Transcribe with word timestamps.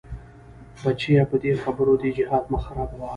بچيه 0.83 1.23
په 1.29 1.35
دې 1.43 1.51
خبرو 1.63 1.93
دې 2.01 2.09
جهاد 2.17 2.43
مه 2.51 2.59
خرابوه. 2.65 3.07